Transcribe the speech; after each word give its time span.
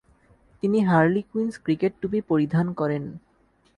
তিনি 0.63 0.79
Harlequins 0.81 1.53
cricket 1.65 1.93
টুপি 2.01 2.19
পরিধান 2.29 2.67
করেন। 2.73 3.03